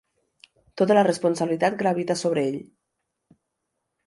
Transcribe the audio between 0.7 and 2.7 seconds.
Tota la responsabilitat gravita sobre ell.